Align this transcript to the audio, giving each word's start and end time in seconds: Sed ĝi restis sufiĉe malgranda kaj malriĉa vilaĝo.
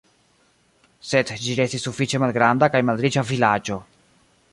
Sed 1.09 1.33
ĝi 1.43 1.53
restis 1.59 1.85
sufiĉe 1.87 2.21
malgranda 2.23 2.71
kaj 2.77 2.81
malriĉa 2.89 3.25
vilaĝo. 3.33 3.79